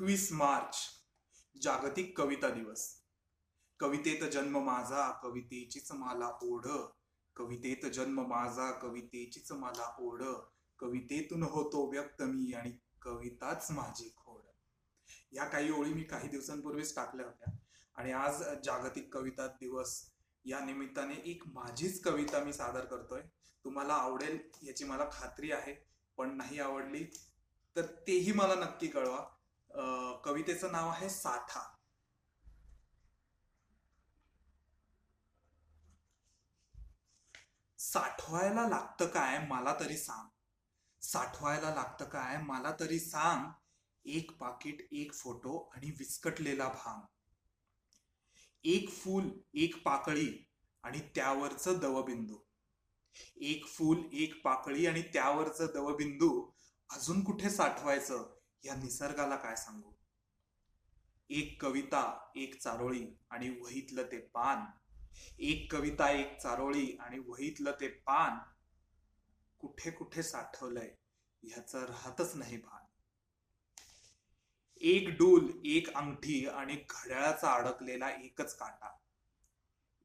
[0.00, 0.76] एकवीस मार्च
[1.62, 3.02] जागतिक कविता दिवस.
[3.78, 6.66] कवितेत जन्म माझा कवितेचीच मला ओढ.
[7.36, 10.22] कवितेत जन्म माझा कवितेचीच मला ओढ.
[10.78, 12.72] कवितेतून होतो व्यक्त मी आणि
[13.02, 14.40] कविताच माझी खोड.
[15.32, 17.56] या काही ओळी मी काही दिवसांपूर्वीच टाकल्या होत्या.
[17.94, 20.10] आणि आज जागतिक कविता दिवस
[20.44, 23.22] या निमित्ताने एक माझीच कविता मी सादर करतोय.
[23.64, 27.04] तुम्हाला आवडेल याची मला खात्री आहे पण नाही आवडली
[27.76, 29.36] तर तेही मला नक्की कळवा.
[30.24, 31.76] कवितेचं नाव आहे साठा
[37.78, 40.28] साठवायला लागतं काय मला तरी सांग.
[41.02, 43.44] साठवायला लागतं काय मला तरी सांग.
[44.04, 47.00] एक पाकिट एक फोटो आणि विस्कटलेला भांग.
[48.64, 50.46] एक फूल एक पाकळी
[50.82, 52.36] आणि त्यावरचं दवबिंदू.
[53.36, 56.50] एक फूल एक पाकळी आणि त्यावरचं दवबिंदू
[56.90, 58.39] अजून कुठे साठवायचं?
[58.64, 59.92] या निसर्गाला काय सांगू?
[61.30, 64.64] एक कविता एक चारोळी आणि वहीतलं ते पान.
[65.38, 68.38] एक कविता एक चारोळी आणि वहीतलं ते पान
[69.58, 70.90] कुठे कुठे साठवलंय
[71.42, 72.84] ह्याच राहतच नाही भान.
[74.76, 78.96] एक डूल एक अंगठी आणि घड्याळाचा अडकलेला एकच काटा.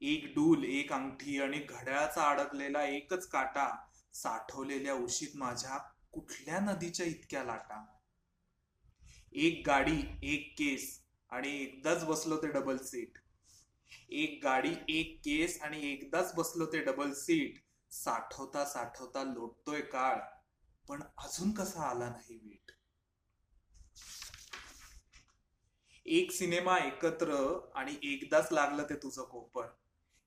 [0.02, 5.78] एक डूल एक अंगठी आणि घड्याळाचा अडकलेला एकच काटा साठवलेल्या उशीत माझ्या
[6.12, 7.95] कुठल्या नदीच्या इतक्या लाटा.
[9.36, 13.18] एक गाडी एक केस आणि एकदाच बसलो ते डबल सीट
[14.10, 17.60] एक गाडी एक केस आणि एकदाच बसलो ते डबल सीट
[17.92, 20.20] साठवता साठवता लोटतोय काळ
[20.90, 22.72] पण अजून कसा आला नाही वीट?
[26.06, 29.68] एक सिनेमा एकत्र आणि एकदाच लागलं ते तुझं कोपर.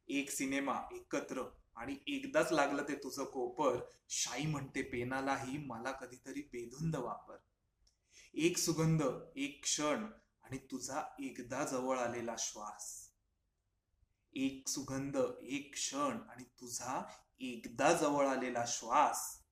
[0.08, 1.42] एक सिनेमा एकत्र
[1.76, 3.78] आणि एकदाच लागलं ते तुझं कोपर.
[4.08, 7.36] शाई म्हणते पेनालाही मला कधीतरी बेधुंद वापर.
[8.34, 9.02] एक सुगंध
[9.36, 10.06] एक क्षण
[10.42, 13.12] आणि तुझा एकदा जवळ आलेला श्वास.
[14.32, 17.02] एक सुगंध एक क्षण आणि तुझा
[17.40, 19.42] एकदा जवळ आलेला श्वास.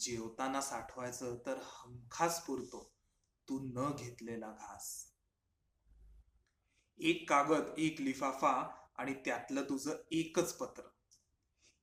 [0.00, 2.94] जेवताना साठवायचं तर हमखास पुरतो
[3.48, 5.12] तू न घेतलेला घास.
[6.98, 10.82] एक कागद एक लिफाफा आणि त्यातलं तुझं एकच पत्र.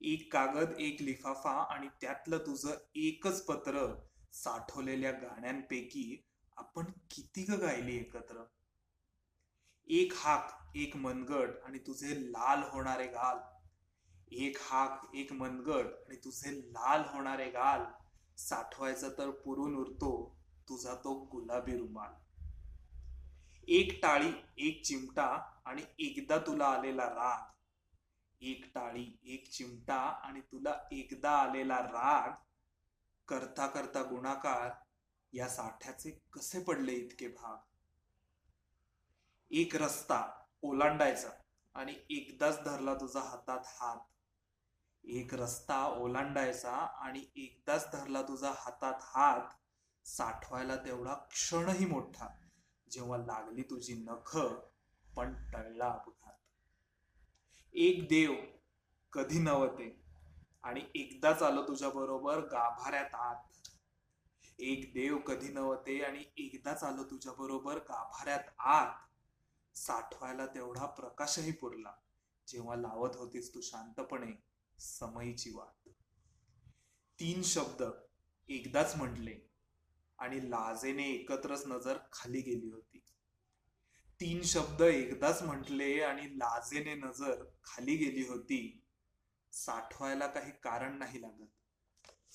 [0.02, 6.23] एक कागद एक लिफाफा आणि त्यातलं तुझं एकच पत्र साठवलेल्या गाण्यांपैकी
[6.57, 8.44] आपण किती ग गायली एकत्र?
[9.88, 13.38] एक हाक एक मनगट आणि तुझे लाल होणारे गाल.
[14.31, 17.84] एक हाक एक मनगट आणि तुझे लाल होणारे गाल.
[18.38, 22.13] साठवायचं तर पुरून उरतो तुझा तो गुलाबी रुमाल.
[23.67, 27.52] एक टाळी एक चिमटा आणि एकदा तुला आलेला राग.
[28.41, 32.45] एक टाळी एक चिमटा आणि तुला एकदा आलेला राग
[33.28, 34.72] करता करता गुणाकार
[35.34, 37.58] या साठ्याचे कसे पडले इतके भाग?
[39.50, 41.30] एक रस्ता ओलांडायचा
[41.74, 44.00] आणि एकदाच धरला तुझा हातात हात.
[45.03, 49.41] एक रस्ता ओलांडायचा आणि एकदाच धरला तुझा हातात हात
[50.08, 52.28] साठवायला तेवढा क्षणही मोठा.
[52.91, 54.38] जेव्हा लागली तुझी नख
[55.16, 56.34] पण टळला अपघात.
[57.74, 58.34] एक देव
[59.14, 60.05] कधी नवते
[60.66, 63.70] आणि एकदाच आलो तुझ्या बरोबर गाभाऱ्यात आत.
[64.59, 68.94] एक देव कधी नव्हते आणि एकदाच आलो तुझ्या बरोबर गाभाऱ्यात आत.
[69.78, 71.94] साठवायला तेवढा प्रकाशही पुरला.
[72.48, 74.44] जेव्हा लावत होतीस तू शांतपणे
[74.80, 75.90] समयीची वाट.
[77.20, 77.84] तीन शब्द
[78.50, 79.50] एकदाच म्हटले
[80.20, 83.00] आणि लाजेने एकत्रच नजर खाली गेली होती.
[84.22, 88.84] तीन शब्द एकदाच म्हटले आणि लाजेने नजर खाली गेली होती.
[89.56, 91.48] साठवायला काही कारण नाही लागत.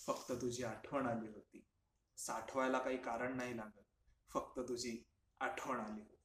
[0.06, 1.64] फक्त तुझी आठवण आली होती.
[2.16, 3.84] साठवायला काही कारण नाही लागत.
[4.32, 5.04] फक्त तुझी
[5.41, 6.19] आठवण आली होती.